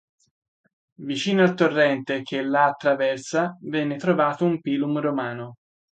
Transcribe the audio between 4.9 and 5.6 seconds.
romano.